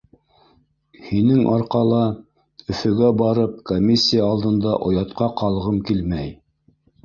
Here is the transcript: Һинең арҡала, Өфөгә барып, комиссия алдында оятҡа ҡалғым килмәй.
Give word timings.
Һинең 1.09 1.43
арҡала, 1.55 1.99
Өфөгә 2.75 3.11
барып, 3.25 3.55
комиссия 3.75 4.27
алдында 4.33 4.75
оятҡа 4.91 5.33
ҡалғым 5.45 5.81
килмәй. 5.93 6.37